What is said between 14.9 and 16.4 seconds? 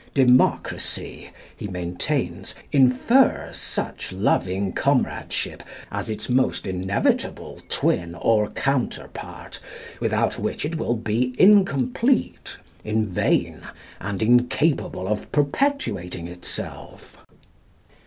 of perpetuating